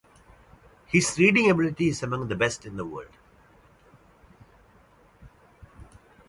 [0.87, 3.11] His reading ability is among the best in the world.